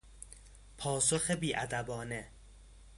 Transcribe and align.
پاسخ 0.77 1.31
بیادبانه 1.31 2.27